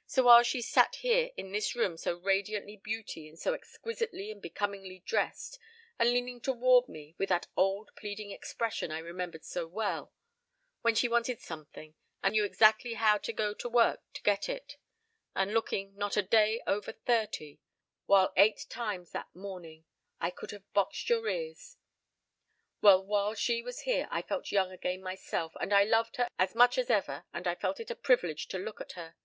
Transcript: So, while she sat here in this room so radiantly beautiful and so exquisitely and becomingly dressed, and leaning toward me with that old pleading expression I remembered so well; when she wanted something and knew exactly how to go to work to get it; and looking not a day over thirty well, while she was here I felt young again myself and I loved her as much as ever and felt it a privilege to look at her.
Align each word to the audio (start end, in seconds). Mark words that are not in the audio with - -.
So, 0.06 0.22
while 0.22 0.42
she 0.42 0.62
sat 0.62 0.94
here 0.94 1.30
in 1.36 1.52
this 1.52 1.74
room 1.76 1.98
so 1.98 2.16
radiantly 2.16 2.78
beautiful 2.78 3.28
and 3.28 3.38
so 3.38 3.52
exquisitely 3.52 4.30
and 4.30 4.40
becomingly 4.40 5.00
dressed, 5.00 5.58
and 5.98 6.08
leaning 6.10 6.40
toward 6.40 6.88
me 6.88 7.14
with 7.18 7.28
that 7.28 7.48
old 7.54 7.90
pleading 7.94 8.30
expression 8.30 8.90
I 8.90 8.96
remembered 9.00 9.44
so 9.44 9.66
well; 9.66 10.14
when 10.80 10.94
she 10.94 11.06
wanted 11.06 11.42
something 11.42 11.94
and 12.22 12.32
knew 12.32 12.46
exactly 12.46 12.94
how 12.94 13.18
to 13.18 13.30
go 13.34 13.52
to 13.52 13.68
work 13.68 14.00
to 14.14 14.22
get 14.22 14.48
it; 14.48 14.78
and 15.36 15.52
looking 15.52 15.94
not 15.96 16.16
a 16.16 16.22
day 16.22 16.62
over 16.66 16.90
thirty 16.92 17.58
well, 18.06 18.32
while 18.34 18.54
she 23.34 23.62
was 23.62 23.80
here 23.80 24.08
I 24.10 24.22
felt 24.22 24.50
young 24.50 24.72
again 24.72 25.02
myself 25.02 25.52
and 25.60 25.74
I 25.74 25.84
loved 25.84 26.16
her 26.16 26.28
as 26.38 26.54
much 26.54 26.78
as 26.78 26.88
ever 26.88 27.24
and 27.34 27.44
felt 27.60 27.80
it 27.80 27.90
a 27.90 27.94
privilege 27.94 28.48
to 28.48 28.56
look 28.58 28.80
at 28.80 28.92
her. 28.92 29.16